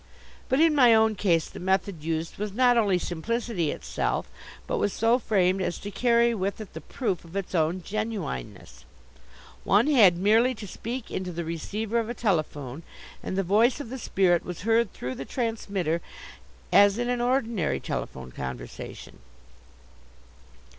[0.49, 4.27] But in my own case the method used was not only simplicity itself,
[4.65, 8.83] but was so framed as to carry with it the proof of its own genuineness.
[9.63, 12.81] One had merely to speak into the receiver of a telephone,
[13.21, 16.01] and the voice of the spirit was heard through the transmitter
[16.73, 19.19] as in an ordinary telephone conversation.